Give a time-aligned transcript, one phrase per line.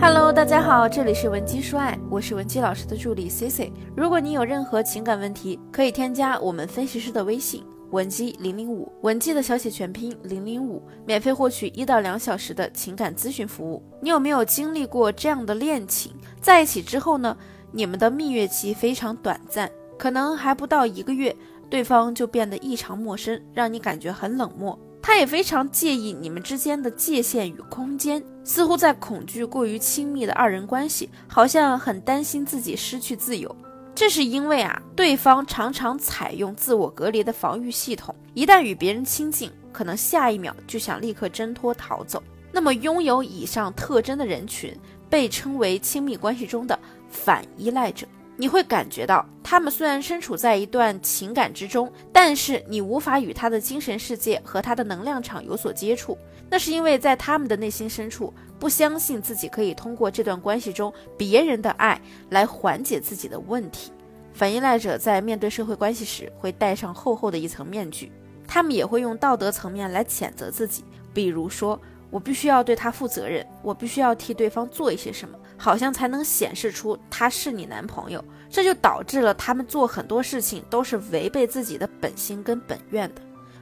[0.00, 3.72] Hello，大家好，这里是文姬说爱，我是文姬老师的助理 Cici。
[3.96, 13.82] 如果你有任何情感问题，可以添加我们分析师的微信文姬零零五，文姬的小写全拼零零五，免费获取一到两小时的情感咨询服务。
[14.00, 16.12] 你有没有经历过这样的恋情？
[16.40, 17.36] 在一起之后呢，
[17.72, 19.68] 你们的蜜月期非常短暂，
[19.98, 21.34] 可能还不到一个月，
[21.68, 24.78] 对方就变得异常陌生，让你感觉很冷漠。
[25.00, 33.54] 他也非常介意你们之间的界限与空间，似乎在恐惧过于亲密的二人关系，好像很担心自己失去自由。
[33.94, 42.22] 这是因为啊，对方常常采用自我隔离的防御系统，一旦与别人亲近，可能下一秒就想立刻挣脱逃走。
[42.52, 44.72] 那么，拥有以上特征的人群
[45.10, 48.06] 被称为亲密关系中的反依赖者。
[48.40, 56.16] 你会感觉到，他们虽然身处在一段情感之中，但是你无法与他的精神世界和他的能量场有所接触。
[56.48, 63.90] 那是因为在他们的内心深处，不相信自己可以通过这段关系中别人的爱来缓解自己的问题。
[64.32, 68.12] 反依赖者在面对社会关系时，会戴上厚厚的一层面具，
[68.46, 71.78] 他们也会用道德层面来谴责自己，比如说。
[72.10, 78.24] 我必须要对他负责任，我必须要替对方做一些什么，好像才能显示出他是你男朋友。
[78.50, 83.20] 这就导致了他们做很多事情都是违背自己的本心跟本愿的。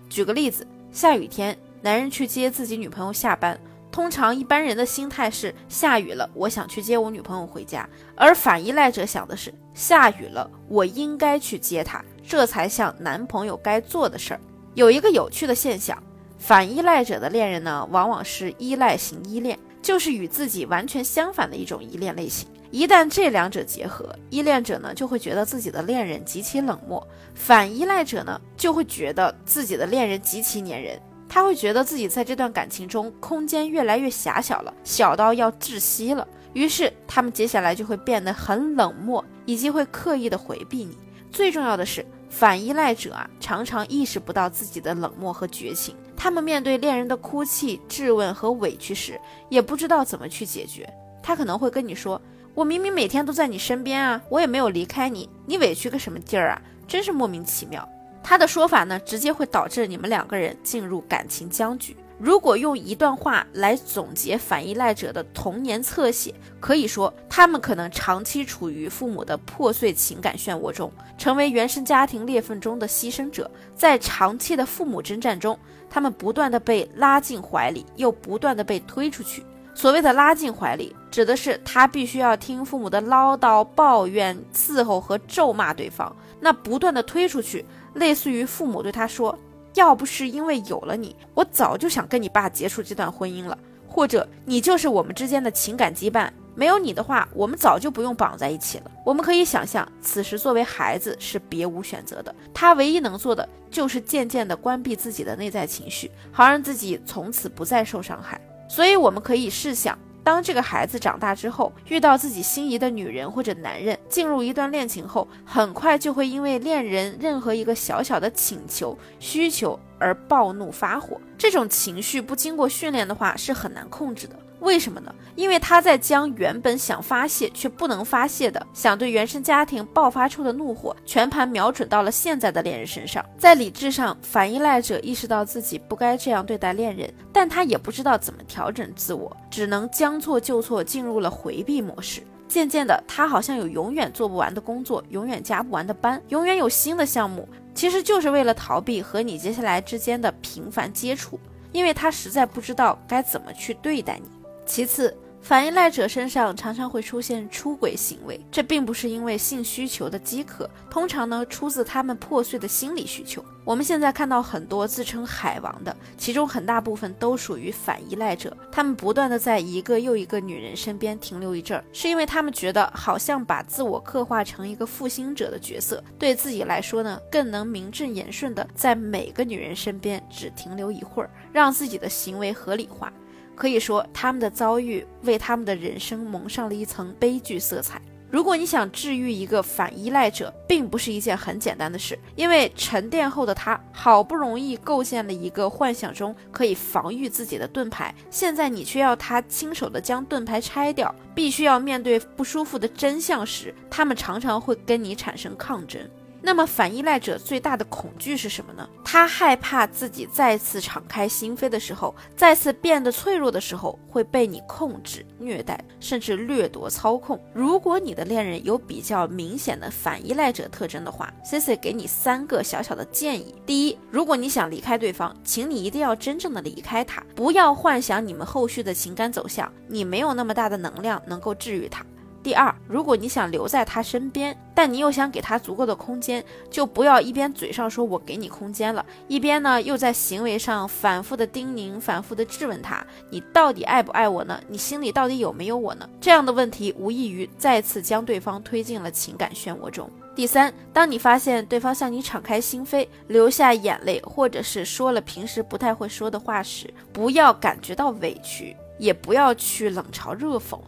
[0.08, 3.58] 举个例子，下雨天，男人去接自己女朋友下班，
[3.90, 14.40] 通常一般人的心态是下雨了，我想去接我女朋友回家，而反依赖者想的是下雨了，我应该去接她，这才像男朋友该做的事儿。
[14.74, 16.00] 有一个有趣的现象。
[16.38, 22.48] 反依赖者的恋人呢，往往是依赖型依恋，就是与自己完全相反的一种依恋类型。
[22.70, 31.00] 一旦这两者结合，依恋者呢就会觉得自己的恋人极其冷漠，反依赖者呢就会觉得自己的恋人极其粘人。
[31.28, 36.26] 他会觉得自己在这段感情中空间越来越狭小了，小到要窒息了。
[36.52, 40.96] 于是他们接下来就会变得很冷漠，以及会刻意的回避你。
[41.30, 45.94] 最重要的是，反依赖者啊常常意识不到自己的冷漠和绝情。
[46.26, 49.16] 他们面对恋人的哭泣、质问和委屈时，
[49.48, 50.92] 也不知道怎么去解决。
[51.22, 52.20] 他可能会跟你说
[52.52, 56.60] ：“我明明每天都在你身边啊，我也没有离开你，你委屈个什么劲儿啊？
[56.88, 57.88] 真是莫名其妙。”
[58.24, 61.96] 他的说法呢，直接会导致你们两个人进入感情僵局。
[62.18, 73.50] 如果用一段话来总结反依赖者的童年侧写，可以说他们可能长期处于父母的破碎情感漩涡中，成为原生家庭裂缝中的牺牲者。
[73.74, 75.58] 在长期的父母征战中，
[75.90, 79.44] 他们不断的被拉进怀里，又不断的被推出去。
[79.74, 86.10] 所谓的拉进怀里，指的是他必须要听父母的唠叨、抱怨、伺候和咒骂对方；
[86.40, 87.62] 那不断的推出去，
[87.92, 89.38] 类似于父母对他说。
[89.76, 93.56] 要不是因为有了你，我早就想跟你爸结束这段婚姻了。
[93.88, 98.90] 或者你就是我们之间的情感羁绊，没有你的话，我们早就不用绑在一起了。
[99.04, 108.38] 我们可以想象，此时作为孩子是别无选择的，他唯一能做的就是渐渐地关闭自己的内在情绪，好让自己从此不再受伤害。
[108.68, 109.98] 所以我们可以试想。
[110.26, 121.20] 当这个孩子长大之后，遇到自己心仪的女人或者男人，进入一段恋情后，很快就会因为恋人任何一个小小的请求、需求而暴怒发火。
[121.38, 124.36] 这种情绪不经过训练的话，是很难控制的。
[124.60, 125.14] 为什么呢？
[125.34, 133.24] 因为他在将原本想发泄却不能发泄的、想对原生家庭爆发出的怒火，全盘瞄准到了现在的恋人身上。
[133.36, 142.22] 在理智上，反依赖者意识到自己不该这样对待恋人，但他也不知道怎么调整自我，只能将错就错，进入了回避模式。
[142.48, 151.38] 渐渐的，他好像有永远做不完的工作，永远加不完的班，永远有新的项目，其实就是为了逃避和你接下来之间的频繁接触，
[151.72, 154.30] 因为他实在不知道该怎么去对待你。
[154.66, 163.44] 其次，反依赖者身上常常会出现出轨行为，这并不是因为性需求的饥渴，通常呢出自他们破碎的心理需求。
[163.64, 183.12] 我们现在看到很多自称海王的，其中很大部分都属于反依赖者，他们不断的在一个又一个女人身边停留一阵儿，是因为他们觉得好像把自我刻画成一个负心者的角色，对自己来说呢，更能名正言顺的在每个女人身边只停留一会儿，让自己的行为合理化。
[183.56, 188.00] 可以说，他们的遭遇为他们的人生蒙上了一层悲剧色彩。
[188.28, 206.02] 如果你想治愈一个反依赖者，并不是一件很简单的事，因为沉淀后的他好不容易构建了一个幻想中可以防御自己的盾牌，现在你却要他亲手的将盾牌拆掉，必须要面对不舒服的真相时，他们常常会跟你产生抗争。
[206.46, 208.88] 那么反依赖者最大的恐惧是什么呢？
[209.04, 217.36] 他害怕自己再次敞开心扉的时候，再次变得脆弱的时候，会被你控制、虐待，甚至掠夺、操控。
[217.52, 232.06] 如果你的恋人有比较明显的反依赖者特征的话，C C 给你三个小小的建议：第一，如果你想离开对方，请你一定要真正的离开他，不要幻想你们后续的情感走向，你没有那么大的能量能够治愈他。
[232.46, 244.60] 第二，如果你想留在他身边，但你又想给他足够的空间，就不要一边嘴上说我给你空间了，一边呢又在行为上反复的叮咛、反复的质问他，你到底爱不爱我呢？
[244.68, 246.08] 你心里到底有没有我呢？
[246.20, 250.08] 这样的问题无异于再次将对方推进了情感漩涡中。
[250.36, 260.78] 第三，当你发现对方向你敞开心扉，流下眼泪，或者是说了平时不太会说的话时，不要感觉到委屈，也不要去冷嘲热讽。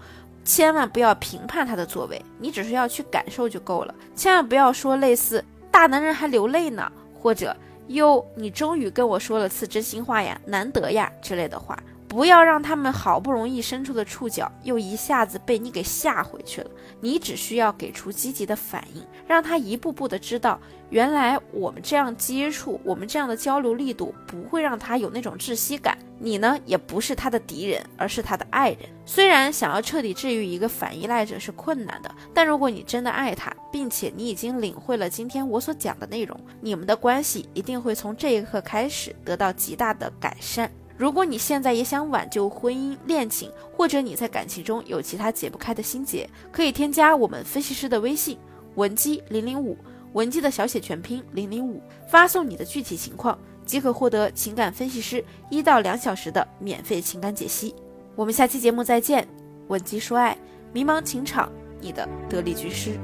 [0.48, 3.94] 千万不要评判他的作为，你只是要去感受就够了。
[4.16, 6.90] 千万不要说类似“大男人还流泪呢”
[7.20, 7.54] 或者
[7.88, 11.78] “哟，你终于跟我说了次真心话呀，难得呀”之类的话。
[12.08, 16.70] 不要让他们好不容易伸出的触角又一下子被你给吓回去了。
[17.00, 20.58] 你只需要给出积极的反应，让他一步步的知道，
[20.88, 25.96] 原来我们这样接触，我们这样的交流力度不会让他有那种窒息感。
[26.18, 28.80] 你呢，也不是他的敌人，而是他的爱人。
[29.04, 40.68] 虽然想要彻底治愈一个反依赖者是困难的，但如果你真的爱他，并且你已经领会了今天我所讲的内容，你们的关系一定会从这一刻开始得到极大的改善。
[40.98, 48.36] 如果你现在也想挽救婚姻恋情，或者你在感情中有其他解不开的心结，可以添加我们分析师的微信
[48.74, 49.78] 文姬零零五，
[50.14, 57.72] 文姬的小写全拼零零五，发送你的具体情况，即可获得情感分析师一到两小时的免费情感解析。
[58.16, 59.24] 我们下期节目再见，
[59.68, 60.36] 文姬说爱，
[60.72, 61.48] 迷茫情场，
[61.80, 62.98] 你的得力军师。